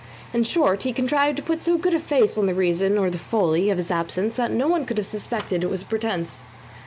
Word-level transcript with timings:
In 0.33 0.41
short 0.41 0.81
he 0.81 0.93
contrived 0.93 1.37
to 1.37 1.43
put 1.43 1.61
so 1.61 1.77
good 1.77 1.93
a 1.93 1.99
face 1.99 2.35
on 2.35 2.47
the 2.47 2.55
reason, 2.55 2.97
or 2.97 3.11
the 3.11 3.19
folly, 3.19 3.69
of 3.69 3.77
his 3.77 3.91
absence 3.91 4.35
that 4.35 4.49
no 4.49 4.67
one 4.67 4.83
could 4.83 4.97
have 4.97 5.05
suspected 5.05 5.63
it 5.63 5.69
was 5.69 5.83
a 5.83 5.85
pretence. 5.85 6.41